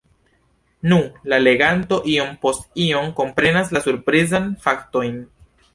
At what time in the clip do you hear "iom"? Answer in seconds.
2.15-2.33, 2.89-3.15